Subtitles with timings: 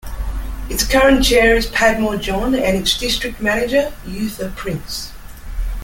[0.67, 5.11] Its current chair is Padmore John, and its district manager Eutha Prince.